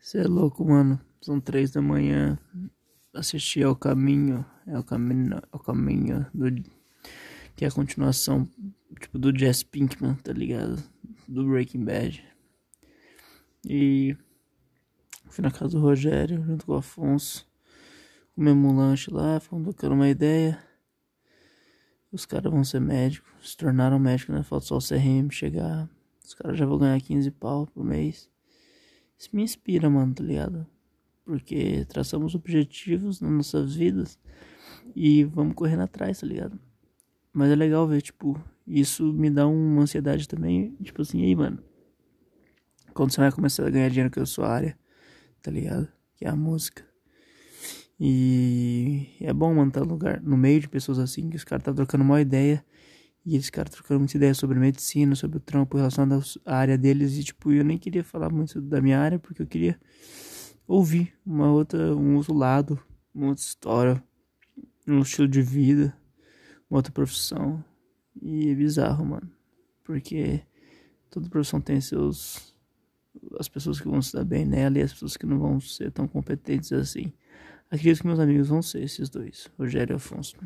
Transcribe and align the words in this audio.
Você 0.00 0.18
é 0.18 0.24
louco, 0.24 0.64
mano. 0.64 0.98
São 1.20 1.38
três 1.38 1.70
da 1.70 1.82
manhã. 1.82 2.38
Assisti 3.12 3.62
ao 3.62 3.76
caminho. 3.76 4.44
É 4.66 4.78
o 4.78 4.82
caminho. 4.82 5.36
É 5.36 5.56
o 5.56 5.58
caminho 5.58 6.26
do. 6.32 6.50
Que 7.54 7.66
é 7.66 7.68
a 7.68 7.70
continuação, 7.70 8.48
tipo, 8.98 9.18
do 9.18 9.36
Jess 9.38 9.62
Pinkman, 9.62 10.14
tá 10.14 10.32
ligado? 10.32 10.82
Do 11.28 11.46
Breaking 11.46 11.84
Bad. 11.84 12.24
E. 13.68 14.16
Fui 15.28 15.42
na 15.42 15.50
casa 15.50 15.68
do 15.68 15.80
Rogério, 15.80 16.42
junto 16.44 16.64
com 16.64 16.72
o 16.72 16.76
Afonso. 16.76 17.46
Comemos 18.34 18.72
um 18.72 18.76
lanche 18.76 19.10
lá, 19.12 19.38
fomos 19.38 19.64
trocando 19.64 19.94
uma 19.94 20.08
ideia. 20.08 20.58
Os 22.10 22.24
caras 22.24 22.50
vão 22.50 22.64
ser 22.64 22.80
médicos, 22.80 23.30
se 23.48 23.56
tornaram 23.56 23.98
médicos, 23.98 24.34
né? 24.34 24.42
Falta 24.42 24.66
só 24.66 24.78
o 24.78 24.80
CRM 24.80 25.30
chegar. 25.30 25.88
Os 26.24 26.34
caras 26.34 26.58
já 26.58 26.64
vão 26.64 26.78
ganhar 26.78 27.00
15 27.00 27.30
pau 27.32 27.66
por 27.66 27.84
mês. 27.84 28.30
Isso 29.20 29.28
me 29.34 29.42
inspira, 29.42 29.90
mano, 29.90 30.14
tá 30.14 30.24
ligado? 30.24 30.66
Porque 31.26 31.84
traçamos 31.84 32.34
objetivos 32.34 33.20
nas 33.20 33.30
nossas 33.30 33.74
vidas 33.74 34.18
e 34.96 35.24
vamos 35.24 35.54
correndo 35.54 35.82
atrás, 35.82 36.20
tá 36.20 36.26
ligado? 36.26 36.58
Mas 37.30 37.50
é 37.50 37.54
legal 37.54 37.86
ver, 37.86 38.00
tipo, 38.00 38.42
isso 38.66 39.12
me 39.12 39.28
dá 39.28 39.46
uma 39.46 39.82
ansiedade 39.82 40.26
também, 40.26 40.74
tipo 40.82 41.02
assim, 41.02 41.22
aí, 41.22 41.36
mano. 41.36 41.62
Quando 42.94 43.12
você 43.12 43.20
vai 43.20 43.30
começar 43.30 43.66
a 43.66 43.70
ganhar 43.70 43.90
dinheiro 43.90 44.10
com 44.10 44.22
a 44.22 44.26
sua 44.26 44.48
área, 44.48 44.78
tá 45.42 45.50
ligado? 45.50 45.86
Que 46.16 46.24
é 46.24 46.30
a 46.30 46.34
música. 46.34 46.82
E 48.00 49.06
é 49.20 49.34
bom, 49.34 49.52
mano, 49.52 49.70
tá 49.70 49.80
no 49.80 49.86
lugar, 49.86 50.22
no 50.22 50.38
meio 50.38 50.60
de 50.60 50.68
pessoas 50.70 50.98
assim, 50.98 51.28
que 51.28 51.36
os 51.36 51.44
caras 51.44 51.62
tá 51.62 51.74
trocando 51.74 52.02
uma 52.02 52.22
ideia. 52.22 52.64
E 53.24 53.36
esses 53.36 53.50
caras 53.50 53.72
trocando 53.72 54.00
muita 54.00 54.16
ideia 54.16 54.32
sobre 54.34 54.58
medicina, 54.58 55.14
sobre 55.14 55.36
o 55.36 55.40
trampo 55.40 55.76
relacionado 55.76 56.22
à 56.44 56.56
área 56.56 56.78
deles. 56.78 57.18
E, 57.18 57.24
tipo, 57.24 57.52
eu 57.52 57.64
nem 57.64 57.76
queria 57.76 58.02
falar 58.02 58.30
muito 58.30 58.60
da 58.60 58.80
minha 58.80 58.98
área, 58.98 59.18
porque 59.18 59.42
eu 59.42 59.46
queria 59.46 59.78
ouvir 60.66 61.12
uma 61.24 61.50
outra, 61.52 61.94
um 61.94 62.16
outro 62.16 62.32
lado, 62.32 62.80
uma 63.14 63.28
outra 63.28 63.42
história, 63.42 64.02
um 64.86 65.00
estilo 65.00 65.28
de 65.28 65.42
vida, 65.42 65.94
uma 66.70 66.78
outra 66.78 66.92
profissão. 66.92 67.62
E 68.20 68.48
é 68.50 68.54
bizarro, 68.54 69.04
mano. 69.04 69.30
Porque 69.84 70.42
toda 71.10 71.28
profissão 71.28 71.60
tem 71.60 71.80
seus. 71.80 72.54
as 73.38 73.48
pessoas 73.48 73.80
que 73.80 73.88
vão 73.88 74.00
se 74.00 74.14
dar 74.14 74.24
bem 74.24 74.46
nela 74.46 74.78
e 74.78 74.82
as 74.82 74.92
pessoas 74.92 75.16
que 75.16 75.26
não 75.26 75.38
vão 75.38 75.60
ser 75.60 75.92
tão 75.92 76.08
competentes 76.08 76.72
assim. 76.72 77.12
Acredito 77.70 78.00
que 78.00 78.06
meus 78.06 78.18
amigos 78.18 78.48
vão 78.48 78.62
ser 78.62 78.82
esses 78.82 79.08
dois, 79.08 79.48
Rogério 79.58 79.94
e 79.94 79.96
Afonso. 79.96 80.36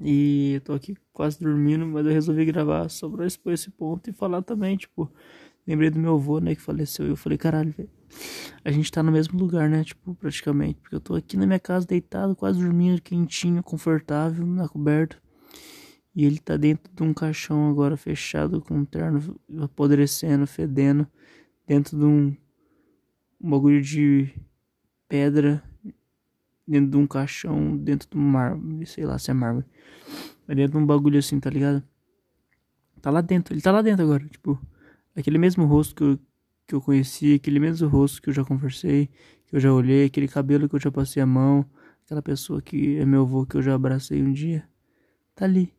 E 0.00 0.54
eu 0.54 0.60
tô 0.60 0.72
aqui 0.72 0.96
quase 1.12 1.38
dormindo, 1.38 1.86
mas 1.86 2.04
eu 2.04 2.12
resolvi 2.12 2.44
gravar 2.44 2.88
só 2.88 3.08
pra 3.08 3.26
expor 3.26 3.52
esse 3.52 3.70
ponto 3.70 4.10
e 4.10 4.12
falar 4.12 4.42
também, 4.42 4.76
tipo, 4.76 5.10
lembrei 5.66 5.90
do 5.90 5.98
meu 5.98 6.14
avô, 6.14 6.40
né, 6.40 6.54
que 6.54 6.60
faleceu. 6.60 7.06
E 7.06 7.10
eu 7.10 7.16
falei, 7.16 7.38
caralho, 7.38 7.72
velho, 7.72 7.90
a 8.64 8.70
gente 8.70 8.90
tá 8.90 9.02
no 9.02 9.12
mesmo 9.12 9.38
lugar, 9.38 9.68
né, 9.68 9.84
tipo, 9.84 10.14
praticamente. 10.14 10.80
Porque 10.80 10.96
eu 10.96 11.00
tô 11.00 11.14
aqui 11.14 11.36
na 11.36 11.46
minha 11.46 11.60
casa 11.60 11.86
deitado, 11.86 12.34
quase 12.34 12.60
dormindo, 12.60 13.00
quentinho, 13.00 13.62
confortável, 13.62 14.44
na 14.46 14.68
coberta. 14.68 15.16
E 16.14 16.24
ele 16.24 16.38
tá 16.38 16.56
dentro 16.56 16.92
de 16.94 17.02
um 17.02 17.12
caixão 17.12 17.68
agora 17.68 17.96
fechado, 17.96 18.60
com 18.60 18.74
um 18.74 18.84
terno 18.84 19.40
apodrecendo, 19.60 20.46
fedendo, 20.46 21.06
dentro 21.66 21.98
de 21.98 22.04
um, 22.04 22.36
um 23.40 23.50
bagulho 23.50 23.82
de 23.82 24.32
pedra 25.08 25.62
dentro 26.66 26.90
de 26.90 26.96
um 26.96 27.06
caixão, 27.06 27.76
dentro 27.76 28.08
de 28.10 28.16
um 28.16 28.22
mármore, 28.22 28.86
sei 28.86 29.04
lá 29.04 29.18
se 29.18 29.30
é 29.30 29.34
mármore. 29.34 29.66
Mas 30.46 30.56
dentro 30.56 30.72
de 30.72 30.84
um 30.84 30.86
bagulho 30.86 31.18
assim, 31.18 31.38
tá 31.38 31.50
ligado? 31.50 31.82
Tá 33.00 33.10
lá 33.10 33.20
dentro, 33.20 33.54
ele 33.54 33.60
tá 33.60 33.70
lá 33.70 33.82
dentro 33.82 34.02
agora, 34.02 34.26
tipo, 34.26 34.58
aquele 35.14 35.36
mesmo 35.36 35.66
rosto 35.66 35.94
que 35.94 36.02
eu, 36.02 36.18
que 36.66 36.74
eu 36.74 36.80
conheci, 36.80 37.34
aquele 37.34 37.60
mesmo 37.60 37.86
rosto 37.86 38.20
que 38.22 38.30
eu 38.30 38.34
já 38.34 38.44
conversei, 38.44 39.10
que 39.46 39.56
eu 39.56 39.60
já 39.60 39.72
olhei, 39.72 40.06
aquele 40.06 40.26
cabelo 40.26 40.68
que 40.68 40.74
eu 40.74 40.80
já 40.80 40.90
passei 40.90 41.22
a 41.22 41.26
mão, 41.26 41.66
aquela 42.04 42.22
pessoa 42.22 42.62
que 42.62 42.96
é 42.96 43.04
meu 43.04 43.22
avô 43.22 43.44
que 43.44 43.56
eu 43.56 43.62
já 43.62 43.74
abracei 43.74 44.22
um 44.22 44.32
dia, 44.32 44.66
tá 45.34 45.44
ali. 45.44 45.72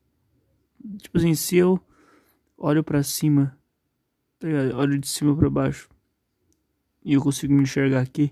Tipo 0.98 1.18
assim, 1.18 1.34
se 1.34 1.58
eu 1.58 1.80
olho 2.56 2.84
para 2.84 3.02
cima, 3.02 3.58
tá 4.38 4.48
ligado? 4.48 4.78
Olho 4.78 5.00
de 5.00 5.08
cima 5.08 5.36
para 5.36 5.50
baixo 5.50 5.90
e 7.04 7.14
eu 7.14 7.22
consigo 7.22 7.54
me 7.54 7.64
enxergar 7.64 8.02
aqui, 8.02 8.32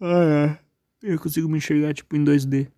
ah, 0.00 0.58
é. 1.02 1.07
Eu 1.18 1.22
consigo 1.22 1.48
me 1.48 1.58
enxergar 1.58 1.92
tipo 1.92 2.14
em 2.16 2.24
2D. 2.24 2.70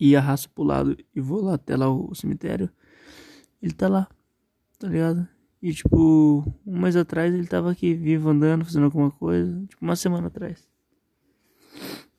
E 0.00 0.16
arrasto 0.16 0.50
pro 0.50 0.64
lado 0.64 0.96
e 1.14 1.20
vou 1.20 1.40
lá 1.40 1.54
até 1.54 1.76
lá 1.76 1.88
o 1.88 2.12
cemitério. 2.12 2.68
Ele 3.62 3.72
tá 3.72 3.88
lá, 3.88 4.08
tá 4.80 4.88
ligado? 4.88 5.28
E 5.62 5.72
tipo, 5.72 6.44
um 6.66 6.80
mês 6.80 6.96
atrás 6.96 7.32
ele 7.32 7.46
tava 7.46 7.70
aqui 7.70 7.94
vivo 7.94 8.28
andando, 8.28 8.64
fazendo 8.64 8.84
alguma 8.86 9.12
coisa. 9.12 9.64
Tipo, 9.68 9.84
uma 9.84 9.94
semana 9.94 10.26
atrás. 10.26 10.68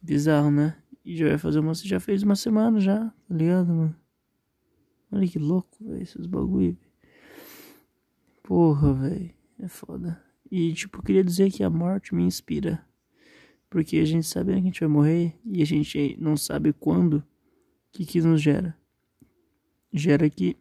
Bizarro, 0.02 0.50
né? 0.50 0.78
E 1.04 1.18
já 1.18 1.28
vai 1.28 1.38
fazer 1.38 1.60
uma. 1.60 1.74
Já 1.74 2.00
fez 2.00 2.24
uma 2.24 2.36
semana 2.38 2.80
já, 2.80 3.10
tá 3.28 3.36
ligado, 3.36 3.68
mano? 3.68 3.96
Olha 5.12 5.28
que 5.28 5.38
louco, 5.38 5.76
velho, 5.82 6.02
esses 6.02 6.26
bagulho. 6.26 6.78
Porra, 8.42 8.94
velho. 8.94 9.32
É 9.60 9.68
foda. 9.68 10.24
E, 10.50 10.74
tipo, 10.74 11.04
queria 11.04 11.24
dizer 11.24 11.52
que 11.52 11.64
a 11.64 11.70
morte 11.70 12.16
me 12.16 12.24
inspira. 12.24 12.86
Porque 13.76 13.98
a 13.98 14.06
gente 14.06 14.26
sabe 14.26 14.54
que 14.54 14.60
a 14.60 14.62
gente 14.62 14.80
vai 14.80 14.88
morrer 14.88 15.38
e 15.44 15.62
a 15.62 15.66
gente 15.66 16.16
não 16.18 16.38
sabe 16.38 16.72
quando. 16.72 17.16
O 17.18 17.24
que 17.92 18.06
que 18.06 18.22
nos 18.22 18.42
gera? 18.42 18.74
Gera 19.92 20.30
que. 20.30 20.56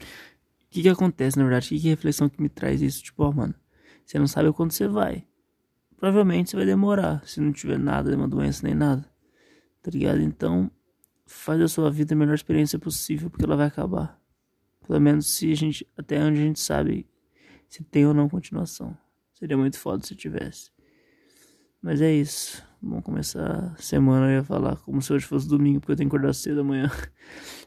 O 0.00 0.70
que 0.70 0.80
que 0.80 0.88
acontece, 0.88 1.36
na 1.36 1.44
verdade? 1.44 1.68
Que, 1.68 1.78
que 1.78 1.88
reflexão 1.88 2.26
que 2.30 2.40
me 2.40 2.48
traz 2.48 2.80
isso? 2.80 3.02
Tipo, 3.02 3.24
ó, 3.24 3.32
mano, 3.32 3.54
você 4.02 4.18
não 4.18 4.26
sabe 4.26 4.50
quando 4.54 4.72
você 4.72 4.88
vai. 4.88 5.26
Provavelmente 5.98 6.48
você 6.48 6.56
vai 6.56 6.64
demorar, 6.64 7.22
se 7.28 7.38
não 7.38 7.52
tiver 7.52 7.78
nada, 7.78 8.16
uma 8.16 8.26
doença 8.26 8.66
nem 8.66 8.74
nada. 8.74 9.06
Tá 9.82 9.90
ligado? 9.90 10.22
Então, 10.22 10.70
faz 11.26 11.60
a 11.60 11.68
sua 11.68 11.90
vida 11.90 12.14
a 12.14 12.16
melhor 12.16 12.34
experiência 12.34 12.78
possível, 12.78 13.28
porque 13.28 13.44
ela 13.44 13.56
vai 13.56 13.66
acabar. 13.66 14.18
Pelo 14.86 14.98
menos 15.02 15.26
se 15.26 15.52
a 15.52 15.54
gente, 15.54 15.86
até 15.94 16.18
onde 16.24 16.40
a 16.40 16.44
gente 16.44 16.60
sabe 16.60 17.06
se 17.68 17.84
tem 17.84 18.06
ou 18.06 18.14
não 18.14 18.26
continuação. 18.26 18.96
Seria 19.34 19.58
muito 19.58 19.78
foda 19.78 20.02
se 20.02 20.14
tivesse. 20.14 20.74
Mas 21.82 22.00
é 22.00 22.12
isso. 22.12 22.64
Vamos 22.82 23.04
começar 23.04 23.74
a 23.76 23.82
semana. 23.82 24.26
Eu 24.26 24.38
ia 24.38 24.44
falar 24.44 24.76
como 24.76 25.00
se 25.02 25.12
hoje 25.12 25.26
fosse 25.26 25.48
domingo, 25.48 25.80
porque 25.80 25.92
eu 25.92 25.96
tenho 25.96 26.10
que 26.10 26.16
acordar 26.16 26.34
cedo 26.34 26.60
amanhã. 26.60 26.90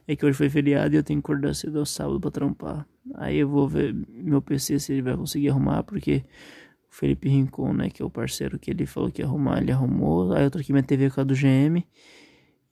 É 0.07 0.15
que 0.15 0.25
hoje 0.25 0.35
foi 0.35 0.49
feriado 0.49 0.95
e 0.95 0.97
eu 0.97 1.03
tenho 1.03 1.21
que 1.21 1.25
acordar 1.25 1.53
cedo 1.53 1.77
ao 1.77 1.85
sábado 1.85 2.19
pra 2.19 2.31
trampar. 2.31 2.87
Aí 3.13 3.37
eu 3.37 3.47
vou 3.47 3.67
ver 3.67 3.93
meu 3.93 4.41
PC 4.41 4.79
se 4.79 4.91
ele 4.91 5.03
vai 5.03 5.15
conseguir 5.15 5.49
arrumar, 5.49 5.83
porque 5.83 6.23
o 6.91 6.95
Felipe 6.95 7.29
Rincon, 7.29 7.73
né, 7.73 7.91
que 7.91 8.01
é 8.01 8.05
o 8.05 8.09
parceiro 8.09 8.57
que 8.57 8.71
ele 8.71 8.87
falou 8.87 9.11
que 9.11 9.21
ia 9.21 9.27
arrumar, 9.27 9.61
ele 9.61 9.71
arrumou. 9.71 10.33
Aí 10.33 10.45
eu 10.45 10.49
troquei 10.49 10.73
minha 10.73 10.81
TV 10.81 11.11
com 11.11 11.21
a 11.21 11.23
do 11.23 11.35
GM 11.35 11.85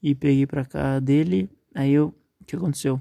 e 0.02 0.16
peguei 0.16 0.48
pra 0.48 0.64
cá 0.64 0.98
dele. 0.98 1.48
Aí 1.72 1.92
eu. 1.92 2.12
O 2.40 2.44
que 2.44 2.56
aconteceu? 2.56 3.00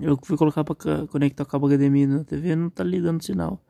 Eu 0.00 0.16
fui 0.22 0.36
colocar 0.36 0.62
pra 0.62 0.76
conectar 1.08 1.42
o 1.42 1.46
cabo 1.46 1.68
HDMI 1.68 2.06
na 2.06 2.24
TV, 2.24 2.54
não 2.54 2.70
tá 2.70 2.84
ali 2.84 3.00
dando 3.00 3.20
sinal. 3.24 3.64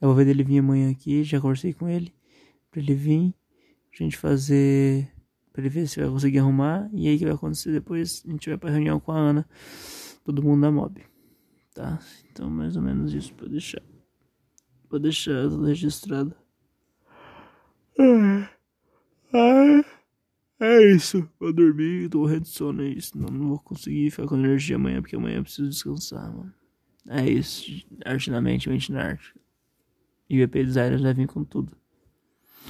Eu 0.00 0.08
vou 0.08 0.16
ver 0.16 0.26
dele 0.26 0.44
vir 0.44 0.58
amanhã 0.58 0.90
aqui, 0.90 1.24
já 1.24 1.40
conversei 1.40 1.72
com 1.72 1.88
ele. 1.88 2.12
Pra 2.78 2.84
ele 2.84 2.94
vir, 2.94 3.34
a 3.92 4.04
gente 4.04 4.16
fazer. 4.16 5.12
Pra 5.52 5.60
ele 5.60 5.68
ver 5.68 5.88
se 5.88 5.98
vai 5.98 6.08
conseguir 6.08 6.38
arrumar. 6.38 6.88
E 6.92 7.08
aí 7.08 7.16
o 7.16 7.18
que 7.18 7.24
vai 7.24 7.34
acontecer 7.34 7.72
depois? 7.72 8.22
A 8.24 8.30
gente 8.30 8.48
vai 8.48 8.56
pra 8.56 8.70
reunião 8.70 9.00
com 9.00 9.10
a 9.10 9.18
Ana, 9.18 9.48
todo 10.24 10.44
mundo 10.44 10.60
da 10.60 10.70
Mob. 10.70 11.04
Tá? 11.74 11.98
Então, 12.30 12.48
mais 12.48 12.76
ou 12.76 12.82
menos 12.82 13.12
isso 13.12 13.34
pra 13.34 13.48
deixar. 13.48 13.82
Pra 14.88 15.00
deixar 15.00 15.48
tudo 15.48 15.64
registrado. 15.64 16.36
Ai. 17.98 18.48
Ai. 19.34 19.84
É 20.60 20.94
isso, 20.94 21.28
vou 21.38 21.52
dormir, 21.52 22.08
tô 22.08 22.20
morrendo 22.20 22.42
de 22.42 22.48
sono, 22.48 22.82
é 22.82 22.88
isso. 22.90 23.18
Não, 23.18 23.28
não 23.28 23.48
vou 23.48 23.58
conseguir 23.58 24.10
ficar 24.12 24.28
com 24.28 24.36
energia 24.36 24.76
amanhã, 24.76 25.00
porque 25.00 25.16
amanhã 25.16 25.38
eu 25.38 25.42
preciso 25.42 25.68
descansar, 25.68 26.32
mano. 26.32 26.54
É 27.08 27.28
isso, 27.28 27.84
arte 28.04 28.30
na 28.30 28.40
mente, 28.40 28.68
mente 28.68 28.92
na 28.92 29.02
arte. 29.02 29.34
E 30.30 30.38
o 30.38 30.42
EP 30.42 30.52
Designer 30.52 31.00
vai 31.00 31.14
vir 31.14 31.26
com 31.26 31.42
tudo. 31.42 31.76